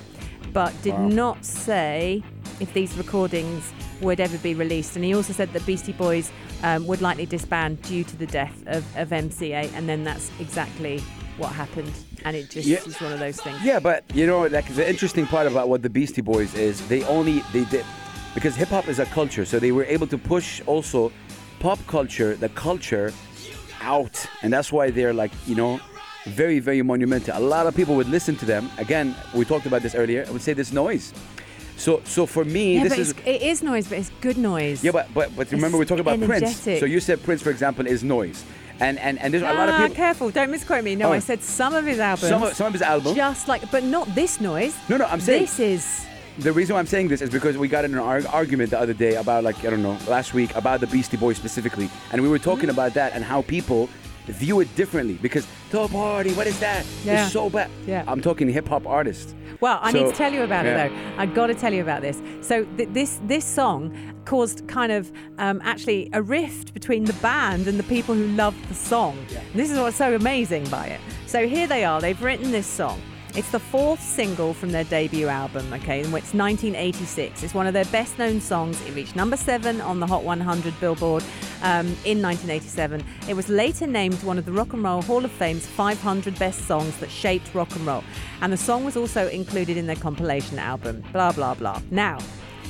but 0.52 0.72
did 0.82 0.94
Wow. 0.94 1.08
not 1.08 1.44
say 1.44 2.22
if 2.60 2.72
these 2.74 2.96
recordings 2.96 3.72
would 4.00 4.20
ever 4.20 4.38
be 4.38 4.54
released. 4.54 4.96
And 4.96 5.04
he 5.04 5.14
also 5.14 5.32
said 5.32 5.52
that 5.52 5.64
Beastie 5.66 5.92
Boys 5.92 6.30
um, 6.62 6.86
would 6.86 7.00
likely 7.00 7.26
disband 7.26 7.82
due 7.82 8.04
to 8.04 8.16
the 8.16 8.26
death 8.26 8.62
of, 8.66 8.84
of 8.96 9.08
MCA, 9.10 9.72
and 9.74 9.88
then 9.88 10.04
that's 10.04 10.30
exactly 10.40 11.00
what 11.36 11.52
happened. 11.52 11.92
And 12.24 12.36
it 12.36 12.50
just 12.50 12.66
Yeah. 12.66 12.78
is 12.86 13.00
one 13.00 13.12
of 13.12 13.18
those 13.20 13.40
things. 13.40 13.60
Yeah, 13.62 13.78
but 13.80 14.04
you 14.14 14.26
know, 14.26 14.46
like 14.46 14.66
the 14.74 14.88
interesting 14.88 15.26
part 15.26 15.46
about 15.46 15.68
what 15.68 15.82
the 15.82 15.90
Beastie 15.90 16.22
Boys 16.22 16.54
is, 16.54 16.86
they 16.88 17.04
only 17.04 17.42
they 17.52 17.64
did 17.64 17.84
because 18.34 18.54
hip 18.56 18.68
hop 18.68 18.88
is 18.88 18.98
a 18.98 19.06
culture, 19.06 19.44
so 19.44 19.58
they 19.58 19.72
were 19.72 19.84
able 19.84 20.06
to 20.08 20.18
push 20.18 20.60
also 20.66 21.12
pop 21.60 21.78
culture, 21.86 22.34
the 22.36 22.48
culture, 22.50 23.12
out, 23.80 24.26
and 24.42 24.52
that's 24.52 24.72
why 24.72 24.90
they're 24.90 25.14
like 25.14 25.32
you 25.46 25.54
know. 25.54 25.80
Very, 26.26 26.58
very 26.58 26.82
monumental. 26.82 27.36
A 27.38 27.40
lot 27.40 27.66
of 27.66 27.74
people 27.74 27.94
would 27.96 28.08
listen 28.08 28.36
to 28.36 28.44
them. 28.44 28.70
Again, 28.78 29.14
we 29.34 29.44
talked 29.44 29.66
about 29.66 29.82
this 29.82 29.94
earlier. 29.94 30.24
I 30.26 30.30
would 30.30 30.42
say 30.42 30.52
this 30.52 30.72
noise. 30.72 31.12
So, 31.76 32.02
so 32.04 32.26
for 32.26 32.44
me, 32.44 32.74
Yeah, 32.76 32.84
this 32.88 32.98
is 32.98 33.14
it's, 33.24 33.62
noise, 33.62 33.86
but 33.88 33.98
it's 33.98 34.10
good 34.20 34.36
noise. 34.36 34.82
Yeah, 34.82 34.90
but 34.90 35.12
but, 35.14 35.34
but 35.36 35.50
remember 35.52 35.78
we 35.78 35.82
It's 35.82 35.88
talked 35.88 36.00
about 36.00 36.20
Prince. 36.20 36.56
So 36.60 36.84
you 36.86 36.98
said 37.00 37.22
Prince, 37.22 37.40
for 37.40 37.50
example, 37.50 37.86
is 37.86 38.02
noise, 38.02 38.44
and 38.80 38.98
and 38.98 39.16
and 39.20 39.32
there's 39.32 39.44
a 39.44 39.52
lot 39.54 39.68
of 39.68 39.74
Ah, 39.76 39.82
people. 39.82 39.94
careful! 39.94 40.30
Don't 40.30 40.50
misquote 40.50 40.82
me. 40.82 40.96
No, 40.96 41.10
Oh. 41.10 41.12
I 41.12 41.20
said 41.20 41.40
some 41.40 41.74
of 41.74 41.84
his 41.86 42.00
albums. 42.00 42.28
Some 42.28 42.42
of, 42.42 42.52
some 42.54 42.66
of 42.66 42.72
his 42.72 42.82
albums. 42.82 43.14
Just 43.16 43.46
like, 43.46 43.70
but 43.70 43.84
not 43.84 44.12
this 44.16 44.40
noise. 44.40 44.74
No, 44.88 44.96
no, 44.96 45.04
I'm 45.06 45.20
saying 45.20 45.42
This 45.42 45.60
is. 45.60 46.06
the 46.38 46.52
reason 46.52 46.74
why 46.74 46.80
I'm 46.80 46.86
saying 46.88 47.08
this 47.08 47.22
is 47.22 47.30
because 47.30 47.56
we 47.56 47.68
got 47.68 47.84
in 47.84 47.92
an 47.94 48.00
arg- 48.00 48.26
argument 48.26 48.70
the 48.70 48.80
other 48.80 48.92
day 48.92 49.14
about 49.14 49.44
like 49.44 49.64
I 49.64 49.70
don't 49.70 49.82
know 49.82 49.96
last 50.08 50.34
week 50.34 50.52
about 50.56 50.80
the 50.80 50.88
Beastie 50.88 51.16
Boys 51.16 51.36
specifically, 51.36 51.88
and 52.10 52.20
we 52.20 52.28
were 52.28 52.40
talking 52.40 52.68
Mm-hmm. 52.68 52.70
about 52.80 52.94
that 52.94 53.12
and 53.14 53.22
how 53.24 53.42
people 53.42 53.88
view 54.32 54.60
it 54.60 54.74
differently 54.76 55.14
because 55.20 55.46
the 55.70 55.86
party, 55.88 56.32
what 56.32 56.46
is 56.46 56.58
that? 56.60 56.84
Yeah. 57.04 57.24
It's 57.24 57.32
so 57.32 57.50
bad. 57.50 57.70
Yeah. 57.86 58.04
I'm 58.06 58.20
talking 58.20 58.48
hip 58.48 58.68
hop 58.68 58.86
artists. 58.86 59.34
Well, 59.60 59.78
I 59.82 59.92
So- 59.92 59.98
need 60.04 60.10
to 60.10 60.16
tell 60.16 60.32
you 60.32 60.42
about 60.42 60.64
yeah. 60.64 60.84
it 60.84 60.88
though. 60.90 61.22
I 61.22 61.26
got 61.26 61.48
to 61.48 61.54
tell 61.54 61.72
you 61.74 61.82
about 61.82 62.00
this. 62.02 62.22
So 62.40 62.64
th- 62.76 62.88
this 62.92 63.20
this 63.26 63.44
song 63.44 63.96
caused 64.24 64.66
kind 64.68 64.92
of 64.92 65.10
um, 65.38 65.60
actually 65.64 66.10
a 66.12 66.22
rift 66.22 66.74
between 66.74 67.04
the 67.04 67.12
band 67.14 67.66
and 67.66 67.78
the 67.78 67.82
people 67.84 68.14
who 68.14 68.26
loved 68.28 68.62
the 68.68 68.74
song. 68.74 69.16
This 69.54 69.70
is 69.70 69.78
what's 69.78 69.96
so 69.96 70.14
amazing 70.14 70.64
by 70.68 70.86
it. 70.86 71.00
So 71.26 71.48
here 71.48 71.66
they 71.66 71.84
are. 71.84 72.00
They've 72.00 72.22
written 72.22 72.52
this 72.52 72.66
song. 72.66 73.00
It's 73.38 73.52
the 73.52 73.60
fourth 73.60 74.02
single 74.02 74.52
from 74.52 74.72
their 74.72 74.82
debut 74.82 75.28
album, 75.28 75.72
okay, 75.74 76.00
and 76.00 76.06
it's 76.06 76.34
1986. 76.34 77.44
It's 77.44 77.54
one 77.54 77.68
of 77.68 77.72
their 77.72 77.84
best 77.84 78.18
known 78.18 78.40
songs. 78.40 78.84
It 78.84 78.92
reached 78.96 79.14
number 79.14 79.36
seven 79.36 79.80
on 79.80 80.00
the 80.00 80.08
Hot 80.08 80.24
100 80.24 80.80
Billboard 80.80 81.22
um, 81.62 81.86
in 82.04 82.20
1987. 82.20 83.04
It 83.28 83.34
was 83.34 83.48
later 83.48 83.86
named 83.86 84.20
one 84.24 84.38
of 84.38 84.44
the 84.44 84.50
Rock 84.50 84.72
and 84.72 84.82
Roll 84.82 85.02
Hall 85.02 85.24
of 85.24 85.30
Fame's 85.30 85.64
500 85.64 86.36
best 86.36 86.62
songs 86.66 86.96
that 86.96 87.12
shaped 87.12 87.54
rock 87.54 87.72
and 87.76 87.86
roll. 87.86 88.02
And 88.40 88.52
the 88.52 88.56
song 88.56 88.82
was 88.82 88.96
also 88.96 89.28
included 89.28 89.76
in 89.76 89.86
their 89.86 89.94
compilation 89.94 90.58
album, 90.58 91.04
blah, 91.12 91.30
blah, 91.30 91.54
blah. 91.54 91.80
Now, 91.92 92.18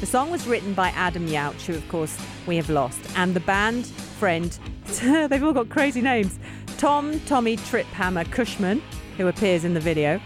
the 0.00 0.06
song 0.06 0.30
was 0.30 0.46
written 0.46 0.74
by 0.74 0.90
Adam 0.90 1.28
Yauch, 1.28 1.64
who, 1.64 1.76
of 1.76 1.88
course, 1.88 2.14
we 2.46 2.56
have 2.56 2.68
lost, 2.68 3.00
and 3.16 3.32
the 3.32 3.40
band 3.40 3.86
friend, 3.86 4.58
they've 5.30 5.42
all 5.42 5.54
got 5.54 5.70
crazy 5.70 6.02
names, 6.02 6.38
Tom 6.76 7.18
Tommy 7.20 7.56
Triphammer 7.56 8.30
Cushman, 8.30 8.82
who 9.16 9.28
appears 9.28 9.64
in 9.64 9.72
the 9.72 9.80
video. 9.80 10.20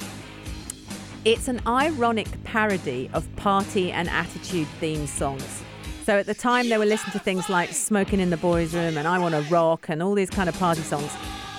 It's 1.25 1.47
an 1.47 1.61
ironic 1.69 2.27
parody 2.43 3.09
of 3.13 3.29
party 3.37 3.93
and 3.93 4.11
attitude 4.11 4.67
theme 4.81 5.07
songs. 5.07 5.63
So 6.03 6.19
at 6.19 6.27
the 6.27 6.35
time, 6.35 6.69
they 6.69 6.79
were 6.79 6.85
listening 6.85 7.13
to 7.13 7.21
things 7.21 7.49
like 7.49 7.71
Smoking 7.71 8.19
in 8.19 8.31
the 8.31 8.37
Boys 8.37 8.75
Room 8.75 8.99
and 8.99 9.07
I 9.07 9.21
Want 9.21 9.37
to 9.37 9.43
Rock 9.43 9.89
and 9.89 10.03
all 10.03 10.15
these 10.15 10.31
kind 10.31 10.49
of 10.49 10.59
party 10.59 10.83
songs. 10.83 11.13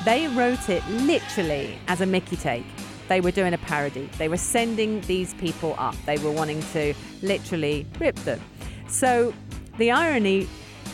They 0.03 0.27
wrote 0.27 0.67
it 0.67 0.85
literally 0.89 1.77
as 1.87 2.01
a 2.01 2.05
Mickey 2.05 2.35
take. 2.35 2.65
They 3.07 3.21
were 3.21 3.31
doing 3.31 3.53
a 3.53 3.57
parody. 3.57 4.09
They 4.17 4.27
were 4.27 4.35
sending 4.35 4.99
these 5.01 5.33
people 5.35 5.75
up. 5.77 5.95
They 6.05 6.17
were 6.17 6.31
wanting 6.31 6.61
to 6.73 6.93
literally 7.21 7.85
rip 8.01 8.15
them. 8.17 8.41
So 8.89 9.33
the 9.77 9.91
irony, 9.91 10.49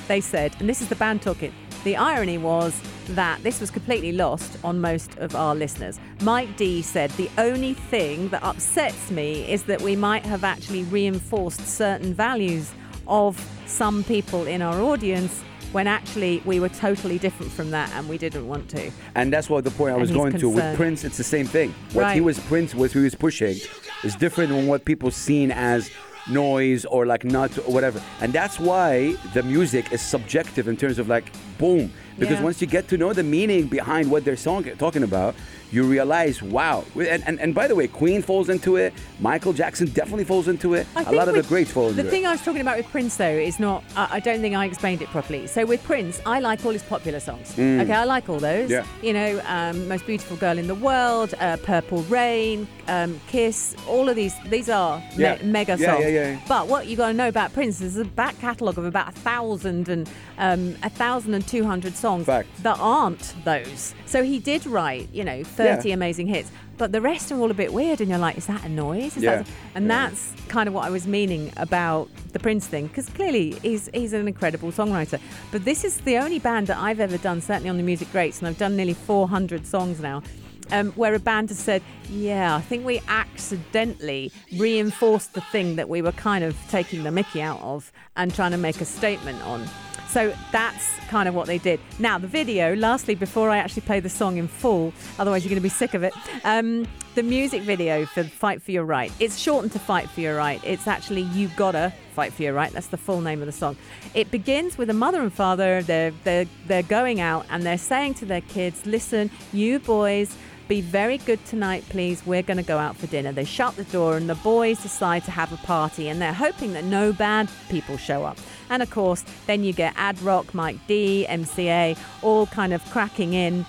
they 0.08 0.22
said, 0.22 0.56
and 0.60 0.70
this 0.70 0.80
is 0.80 0.90
the 0.90 0.96
band 0.96 1.24
talking, 1.24 1.56
the 1.86 1.98
irony 1.98 2.38
was 2.38 2.80
that 3.16 3.42
this 3.44 3.60
was 3.60 3.72
completely 3.72 4.12
lost 4.12 4.58
on 4.64 4.80
most 4.80 5.18
of 5.18 5.36
our 5.36 5.56
listeners. 5.56 6.00
Mike 6.22 6.56
D 6.58 6.82
said, 6.82 7.12
The 7.12 7.30
only 7.38 7.74
thing 7.74 8.30
that 8.30 8.44
upsets 8.44 9.12
me 9.12 9.50
is 9.50 9.64
that 9.64 9.82
we 9.82 9.96
might 9.96 10.26
have 10.26 10.44
actually 10.44 10.84
reinforced 10.84 11.68
certain 11.68 12.14
values 12.14 12.72
of 13.08 13.44
some 13.66 14.04
people 14.04 14.46
in 14.46 14.62
our 14.62 14.80
audience 14.82 15.44
when 15.72 15.88
actually 15.88 16.42
we 16.46 16.60
were 16.60 16.70
totally 16.70 17.20
different 17.20 17.52
from 17.52 17.72
that 17.72 17.92
and 17.94 18.10
we 18.10 18.18
didn't 18.18 18.48
want 18.48 18.70
to. 18.70 18.92
And 19.16 19.32
that's 19.32 19.50
what 19.50 19.64
the 19.64 19.72
point 19.72 19.94
I 19.94 19.98
was 19.98 20.12
going 20.12 20.38
to. 20.40 20.50
With. 20.50 20.76
Prince, 20.76 21.04
it's 21.04 21.18
the 21.18 21.24
same 21.24 21.46
thing. 21.46 21.74
What 21.94 22.14
he 22.14 22.22
was 22.22 22.40
Prince, 22.40 22.74
what 22.74 22.92
he 22.92 23.00
was 23.00 23.16
pushing, 23.16 23.58
is 24.04 24.16
different 24.16 24.50
than 24.50 24.68
what 24.68 24.86
people 24.86 25.12
seen 25.12 25.52
as 25.52 25.92
noise 26.30 26.86
or 26.86 27.06
like 27.06 27.24
not 27.24 27.58
or 27.60 27.72
whatever. 27.74 28.02
And 28.22 28.34
that's 28.34 28.60
why 28.60 29.14
the 29.34 29.44
music 29.44 29.92
is 29.92 30.02
subjective 30.02 30.68
in 30.68 30.78
terms 30.78 31.00
of 31.00 31.08
like 31.08 31.32
boom. 31.58 31.92
Because 32.20 32.38
Yeah. 32.38 32.44
once 32.44 32.62
you 32.62 32.68
get 32.68 32.88
to 32.90 32.98
know 32.98 33.14
the 33.14 33.24
meaning 33.24 33.68
behind 33.68 34.10
what 34.12 34.26
they're 34.26 34.36
song, 34.38 34.66
talking 34.78 35.04
about, 35.04 35.36
you 35.72 35.84
realize, 35.84 36.42
wow. 36.42 36.84
And, 36.96 37.24
and, 37.28 37.40
and 37.40 37.54
by 37.54 37.68
the 37.68 37.76
way, 37.76 37.88
Queen 37.88 38.22
falls 38.24 38.50
into 38.50 38.76
it. 38.78 38.92
Michael 39.20 39.54
Jackson 39.54 39.88
definitely 39.88 40.24
falls 40.26 40.48
into 40.48 40.74
it. 40.74 40.88
I 40.96 41.04
A 41.04 41.12
lot 41.12 41.28
of 41.28 41.36
the 41.36 41.44
greats 41.44 41.72
fall 41.72 41.90
into 41.90 42.02
The 42.02 42.08
it. 42.08 42.12
thing 42.12 42.26
I 42.26 42.32
was 42.32 42.42
talking 42.42 42.62
about 42.62 42.78
with 42.78 42.88
Prince, 42.90 43.16
though, 43.18 43.26
is 43.50 43.60
not. 43.60 43.84
I 43.96 44.08
I 44.18 44.20
don't 44.20 44.42
think 44.42 44.56
I 44.56 44.66
explained 44.66 45.02
it 45.02 45.10
properly. 45.10 45.46
So 45.48 45.66
with 45.66 45.84
Prince, 45.84 46.22
I 46.26 46.40
like 46.40 46.66
all 46.66 46.72
his 46.72 46.84
popular 46.84 47.20
songs. 47.20 47.52
Okay, 47.54 47.94
I 47.94 48.04
like 48.04 48.28
all 48.30 48.40
those. 48.40 48.70
Mm. 48.70 48.72
Yeah. 48.72 48.84
You 49.08 49.14
know, 49.14 49.42
um, 49.48 49.88
most 49.88 50.06
beautiful 50.08 50.36
girl 50.38 50.58
in 50.58 50.68
the 50.68 50.76
world, 50.76 51.34
uh, 51.40 51.58
Purple 51.58 52.02
Rain, 52.04 52.68
um, 52.90 53.22
Kiss. 53.28 53.76
All 53.88 54.10
of 54.10 54.16
these. 54.16 54.34
These 54.50 54.70
are 54.70 55.00
me- 55.18 55.38
mega 55.44 55.78
Yeah, 55.80 55.92
songs. 55.94 56.04
yeah, 56.04 56.08
yeah, 56.10 56.32
yeah. 56.32 56.40
But 56.48 56.68
what 56.68 56.88
you 56.88 56.98
got 56.98 57.08
to 57.08 57.14
know 57.14 57.28
about 57.28 57.54
Prince 57.54 57.82
is 57.82 57.98
a 57.98 58.06
back 58.06 58.38
catalogue 58.40 58.78
of 58.78 58.86
about 58.86 59.10
a 59.10 59.12
thousand 59.12 59.88
and 59.90 60.10
um, 60.38 60.76
a 60.84 60.90
thousand 60.90 61.34
and 61.34 61.48
two 61.48 61.64
hundred 61.66 61.96
songs 61.96 62.26
Fact. 62.26 62.48
that 62.64 62.78
aren't 62.80 63.36
those. 63.46 63.94
So 64.06 64.24
he 64.24 64.40
did 64.40 64.66
write, 64.66 65.10
you 65.14 65.24
know, 65.24 65.44
thirty 65.44 65.90
Yeah. 65.90 65.94
amazing 65.96 66.28
hits. 66.28 66.52
But 66.78 66.94
the 66.94 67.02
rest 67.02 67.30
are 67.34 67.38
all 67.38 67.52
a 67.52 67.54
bit 67.54 67.74
weird, 67.74 68.00
and 68.00 68.10
you're 68.10 68.18
like, 68.20 68.38
is 68.38 68.46
that 68.46 68.64
a 68.64 68.70
noise? 68.70 69.18
Is 69.18 69.24
Yeah. 69.24 69.38
that 69.40 69.48
and 69.76 69.86
Yeah. 69.86 70.08
that's 70.10 70.34
kind 70.48 70.68
of 70.70 70.74
what 70.74 70.86
I 70.86 70.90
was 70.90 71.06
meaning 71.06 71.52
about 71.58 72.08
the 72.32 72.40
Prince 72.40 72.68
thing, 72.68 72.88
because 72.88 73.08
clearly 73.10 73.52
he's 73.62 73.90
he's 73.94 74.14
an 74.14 74.28
incredible 74.28 74.72
songwriter. 74.72 75.20
But 75.52 75.66
this 75.66 75.84
is 75.84 75.98
the 75.98 76.18
only 76.18 76.40
band 76.40 76.68
that 76.68 76.78
I've 76.78 77.02
ever 77.02 77.18
done, 77.18 77.42
certainly 77.42 77.70
on 77.70 77.76
the 77.78 77.84
Music 77.84 78.10
Greats, 78.14 78.40
and 78.40 78.48
I've 78.48 78.58
done 78.58 78.78
nearly 78.78 78.94
400 78.94 79.68
songs 79.68 80.00
now. 80.00 80.24
Um, 80.72 80.92
where 80.92 81.16
a 81.16 81.20
band 81.20 81.50
has 81.50 81.60
said, 81.60 81.82
"Yeah, 82.10 82.56
I 82.56 82.62
think 82.62 82.86
we 82.86 83.02
accidentally 83.08 84.32
reinforced 84.58 85.34
the 85.34 85.42
thing 85.42 85.78
that 85.78 85.90
we 85.90 86.02
were 86.02 86.12
kind 86.12 86.44
of 86.44 86.56
taking 86.70 87.04
the 87.04 87.12
Mickey 87.12 87.42
out 87.42 87.60
of 87.62 87.92
and 88.16 88.34
trying 88.34 88.52
to 88.52 88.58
make 88.58 88.80
a 88.82 88.86
statement 88.86 89.42
on." 89.44 89.68
So 90.10 90.34
that's 90.52 90.96
kind 91.08 91.30
of 91.30 91.36
what 91.36 91.46
they 91.46 91.60
did. 91.60 91.80
Now, 92.00 92.18
the 92.18 92.28
video, 92.28 92.76
lastly, 92.76 93.14
before 93.14 93.52
I 93.52 93.58
actually 93.58 93.84
play 93.84 94.00
the 94.00 94.10
song 94.10 94.38
in 94.38 94.48
full, 94.48 94.92
otherwise 95.20 95.44
you're 95.44 95.50
going 95.50 95.62
to 95.62 95.62
be 95.62 95.70
sick 95.70 95.94
of 95.94 96.02
it, 96.02 96.14
um, 96.44 96.88
the 97.14 97.22
music 97.22 97.62
video 97.62 98.08
for 98.08 98.24
Fight 98.24 98.62
for 98.62 98.72
Your 98.72 98.86
Right, 98.86 99.12
it's 99.20 99.38
shortened 99.38 99.72
to 99.74 99.80
Fight 99.80 100.10
for 100.10 100.22
Your 100.22 100.36
Right. 100.36 100.60
It's 100.64 100.88
actually 100.88 101.22
You 101.22 101.50
Gotta 101.56 101.94
Fight 102.16 102.34
for 102.34 102.42
Your 102.42 102.54
Right. 102.54 102.72
That's 102.72 102.88
the 102.88 102.98
full 102.98 103.22
name 103.22 103.42
of 103.42 103.46
the 103.46 103.52
song. 103.52 103.76
It 104.16 104.32
begins 104.32 104.78
with 104.78 104.90
a 104.90 104.94
mother 104.94 105.22
and 105.22 105.32
father. 105.32 105.84
They're, 105.84 106.12
they're, 106.24 106.46
they're 106.66 106.84
going 106.84 107.20
out 107.20 107.46
and 107.50 107.64
they're 107.64 107.78
saying 107.78 108.16
to 108.16 108.26
their 108.26 108.42
kids, 108.42 108.86
listen, 108.86 109.30
you 109.54 109.80
boys, 109.80 110.36
be 110.70 110.82
very 110.82 111.18
good 111.18 111.44
tonight, 111.46 111.84
please. 111.90 112.24
We're 112.28 112.44
going 112.44 112.58
to 112.58 112.64
go 112.64 112.78
out 112.78 112.96
for 112.96 113.08
dinner. 113.08 113.32
They 113.32 113.44
shut 113.44 113.76
the 113.76 113.84
door, 113.86 114.16
and 114.16 114.30
the 114.30 114.36
boys 114.36 114.82
decide 114.84 115.26
to 115.26 115.32
have 115.32 115.52
a 115.52 115.58
party, 115.58 116.08
and 116.08 116.22
they're 116.22 116.32
hoping 116.32 116.74
that 116.74 116.84
no 116.84 117.12
bad 117.12 117.50
people 117.70 117.98
show 117.98 118.24
up. 118.24 118.38
And 118.70 118.84
of 118.84 118.92
course, 118.92 119.26
then 119.48 119.64
you 119.64 119.74
get 119.74 119.96
Ad 119.98 120.22
Rock, 120.22 120.54
Mike 120.54 120.78
D, 120.86 121.26
MCA, 121.28 121.98
all 122.22 122.46
kind 122.46 122.72
of 122.72 122.86
cracking 122.92 123.34
in. 123.34 123.66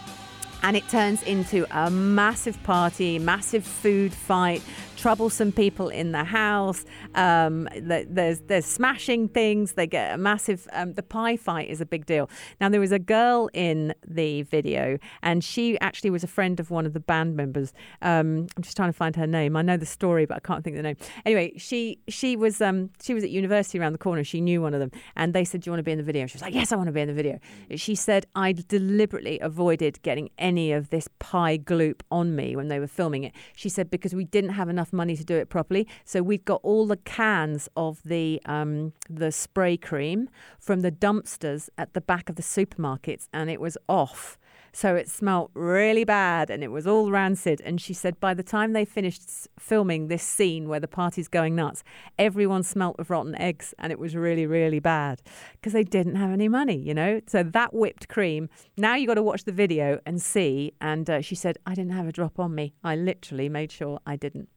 And 0.62 0.76
it 0.76 0.86
turns 0.90 1.22
into 1.22 1.66
a 1.74 1.90
massive 1.90 2.62
party, 2.64 3.18
massive 3.18 3.64
food 3.64 4.12
fight, 4.12 4.62
troublesome 5.00 5.50
people 5.50 5.88
in 5.88 6.12
the 6.12 6.24
house. 6.24 6.84
Um, 7.14 7.68
there's 7.80 8.40
there's 8.40 8.66
smashing 8.66 9.28
things. 9.28 9.72
They 9.72 9.86
get 9.86 10.14
a 10.14 10.18
massive. 10.18 10.68
Um, 10.72 10.92
the 10.92 11.02
pie 11.02 11.36
fight 11.36 11.70
is 11.70 11.80
a 11.80 11.86
big 11.86 12.04
deal. 12.04 12.28
Now 12.60 12.68
there 12.68 12.80
was 12.80 12.92
a 12.92 12.98
girl 12.98 13.48
in 13.54 13.94
the 14.06 14.42
video, 14.42 14.98
and 15.22 15.42
she 15.42 15.80
actually 15.80 16.10
was 16.10 16.22
a 16.22 16.26
friend 16.26 16.60
of 16.60 16.70
one 16.70 16.84
of 16.84 16.92
the 16.92 17.00
band 17.00 17.34
members. 17.34 17.72
Um, 18.02 18.46
I'm 18.56 18.62
just 18.62 18.76
trying 18.76 18.90
to 18.90 18.96
find 18.96 19.16
her 19.16 19.26
name. 19.26 19.56
I 19.56 19.62
know 19.62 19.78
the 19.78 19.86
story, 19.86 20.26
but 20.26 20.36
I 20.36 20.40
can't 20.40 20.62
think 20.62 20.76
of 20.76 20.82
the 20.82 20.88
name. 20.88 20.96
Anyway, 21.24 21.54
she 21.56 21.98
she 22.08 22.36
was 22.36 22.60
um, 22.60 22.90
she 23.02 23.14
was 23.14 23.24
at 23.24 23.30
university 23.30 23.78
around 23.78 23.92
the 23.92 23.98
corner. 23.98 24.22
She 24.22 24.42
knew 24.42 24.60
one 24.60 24.74
of 24.74 24.80
them, 24.80 24.90
and 25.16 25.32
they 25.32 25.44
said, 25.44 25.62
"Do 25.62 25.68
you 25.68 25.72
want 25.72 25.80
to 25.80 25.84
be 25.84 25.92
in 25.92 25.98
the 25.98 26.04
video?" 26.04 26.26
She 26.26 26.34
was 26.34 26.42
like, 26.42 26.54
"Yes, 26.54 26.72
I 26.72 26.76
want 26.76 26.88
to 26.88 26.92
be 26.92 27.00
in 27.00 27.08
the 27.08 27.14
video." 27.14 27.38
She 27.76 27.94
said, 27.94 28.26
"I 28.34 28.52
deliberately 28.52 29.38
avoided 29.40 30.02
getting 30.02 30.28
any 30.36 30.72
of 30.72 30.90
this 30.90 31.08
pie 31.18 31.56
gloop 31.56 32.02
on 32.10 32.36
me 32.36 32.54
when 32.54 32.68
they 32.68 32.78
were 32.78 32.86
filming 32.86 33.24
it." 33.24 33.32
She 33.56 33.70
said 33.70 33.90
because 33.90 34.14
we 34.14 34.24
didn't 34.24 34.50
have 34.50 34.68
enough 34.68 34.89
money 34.92 35.16
to 35.16 35.24
do 35.24 35.36
it 35.36 35.48
properly, 35.48 35.86
so 36.04 36.22
we've 36.22 36.44
got 36.44 36.60
all 36.62 36.86
the 36.86 36.96
cans 36.96 37.68
of 37.76 38.02
the 38.04 38.40
um, 38.46 38.92
the 39.08 39.32
spray 39.32 39.76
cream 39.76 40.28
from 40.58 40.80
the 40.80 40.92
dumpsters 40.92 41.68
at 41.78 41.94
the 41.94 42.00
back 42.00 42.28
of 42.28 42.36
the 42.36 42.42
supermarkets, 42.42 43.28
and 43.32 43.50
it 43.50 43.60
was 43.60 43.76
off. 43.88 44.38
So 44.72 44.94
it 44.94 45.08
smelt 45.08 45.50
really 45.54 46.04
bad 46.04 46.48
and 46.50 46.62
it 46.62 46.70
was 46.70 46.86
all 46.86 47.10
rancid. 47.10 47.60
And 47.62 47.80
she 47.80 47.92
said 47.92 48.20
by 48.20 48.34
the 48.34 48.42
time 48.42 48.72
they 48.72 48.84
finished 48.84 49.22
filming 49.58 50.08
this 50.08 50.22
scene 50.22 50.68
where 50.68 50.80
the 50.80 50.88
party's 50.88 51.28
going 51.28 51.56
nuts, 51.56 51.82
everyone 52.18 52.62
smelt 52.62 52.98
of 52.98 53.10
rotten 53.10 53.34
eggs 53.34 53.74
and 53.78 53.92
it 53.92 53.98
was 53.98 54.14
really, 54.14 54.46
really 54.46 54.78
bad 54.78 55.22
because 55.52 55.72
they 55.72 55.84
didn't 55.84 56.16
have 56.16 56.30
any 56.30 56.48
money, 56.48 56.76
you 56.76 56.94
know? 56.94 57.20
So 57.26 57.42
that 57.42 57.74
whipped 57.74 58.08
cream, 58.08 58.48
now 58.76 58.94
you 58.94 59.06
got 59.06 59.14
to 59.14 59.22
watch 59.22 59.44
the 59.44 59.52
video 59.52 60.00
and 60.06 60.22
see. 60.22 60.72
And 60.80 61.10
uh, 61.10 61.20
she 61.20 61.34
said, 61.34 61.58
I 61.66 61.74
didn't 61.74 61.92
have 61.92 62.06
a 62.06 62.12
drop 62.12 62.38
on 62.38 62.54
me. 62.54 62.74
I 62.84 62.96
literally 62.96 63.48
made 63.48 63.72
sure 63.72 64.00
I 64.06 64.16
didn't. 64.16 64.48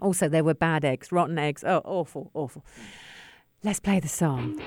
Also, 0.00 0.28
there 0.28 0.44
were 0.44 0.54
bad 0.54 0.84
eggs, 0.84 1.12
rotten 1.12 1.38
eggs. 1.38 1.62
Oh, 1.64 1.80
awful, 1.84 2.30
awful. 2.34 2.64
Let's 3.64 3.78
play 3.78 4.00
the 4.00 4.08
song. 4.08 4.60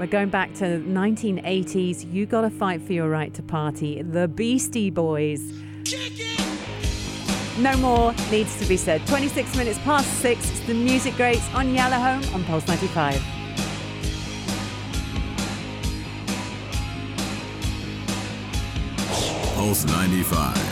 We're 0.00 0.06
going 0.06 0.30
back 0.30 0.52
to 0.54 0.64
1980s. 0.80 2.12
You 2.12 2.26
gotta 2.26 2.50
fight 2.50 2.82
for 2.82 2.92
your 2.92 3.08
right 3.08 3.32
to 3.34 3.42
party. 3.42 4.02
The 4.02 4.26
Beastie 4.26 4.90
Boys. 4.90 5.40
No 7.58 7.76
more 7.76 8.14
needs 8.30 8.58
to 8.58 8.66
be 8.66 8.76
said. 8.76 9.06
26 9.06 9.56
minutes 9.56 9.78
past 9.80 10.08
six. 10.20 10.50
It's 10.50 10.60
the 10.60 10.74
music 10.74 11.14
greats 11.14 11.48
on 11.54 11.72
Yellow 11.74 11.98
Home 11.98 12.34
on 12.34 12.42
Pulse 12.44 12.66
95. 12.66 13.22
Pulse 19.54 19.84
95. 19.84 20.71